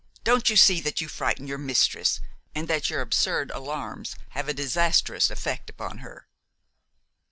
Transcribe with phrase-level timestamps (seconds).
[0.23, 2.21] don't you see that you frighten your mistress
[2.55, 6.27] and that your absurd alarms have a disastrous effect upon her?"